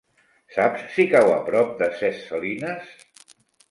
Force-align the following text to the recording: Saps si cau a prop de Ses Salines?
Saps 0.55 0.87
si 0.95 1.05
cau 1.13 1.31
a 1.35 1.37
prop 1.51 1.79
de 1.85 1.93
Ses 2.01 2.21
Salines? 2.27 2.95